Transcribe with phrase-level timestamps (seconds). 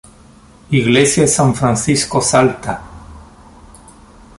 [0.71, 2.73] Iglesia San Francisco Salta